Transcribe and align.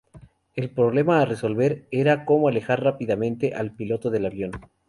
El 0.55 0.71
problema 0.71 1.21
a 1.21 1.25
resolver 1.25 1.87
era 1.91 2.25
cómo 2.25 2.47
alejar 2.47 2.81
rápidamente 2.83 3.53
al 3.53 3.75
piloto 3.75 4.09
del 4.09 4.25
avión. 4.25 4.51